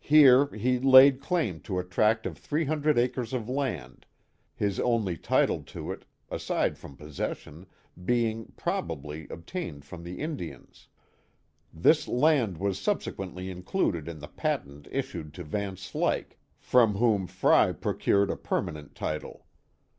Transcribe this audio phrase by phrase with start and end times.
[0.00, 4.04] Here he laid claim to a tract of 300 acres of land,
[4.54, 7.64] his only title to it, aside from possession,
[8.04, 10.88] being, probably, obtained from the Indians.
[11.72, 17.72] This land was subsequently included in the patent issued to Van Slyck, from whom Frey
[17.72, 19.46] procured a ])ermanent title.